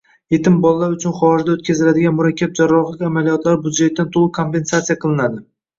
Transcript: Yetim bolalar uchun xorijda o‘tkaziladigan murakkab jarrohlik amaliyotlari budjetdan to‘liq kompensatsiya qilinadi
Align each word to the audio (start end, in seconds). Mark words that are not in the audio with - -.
Yetim 0.35 0.55
bolalar 0.63 0.95
uchun 0.95 1.13
xorijda 1.19 1.53
o‘tkaziladigan 1.57 2.17
murakkab 2.21 2.57
jarrohlik 2.63 3.07
amaliyotlari 3.13 3.65
budjetdan 3.69 4.13
to‘liq 4.19 4.37
kompensatsiya 4.43 5.03
qilinadi 5.07 5.51